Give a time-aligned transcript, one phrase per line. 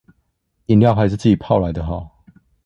[0.65, 2.23] 飲料還是自己泡來的好